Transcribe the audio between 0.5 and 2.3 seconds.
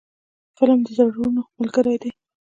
فلم د زړونو ملګری دی